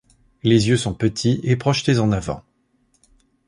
Les 0.41 0.67
yeux 0.67 0.77
sont 0.77 0.95
petits 0.95 1.39
et 1.43 1.55
projetés 1.55 1.99
en 1.99 2.11
avant. 2.11 2.41